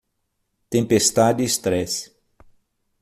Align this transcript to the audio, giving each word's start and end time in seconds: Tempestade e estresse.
Tempestade 0.67 1.43
e 1.43 1.45
estresse. 1.45 2.05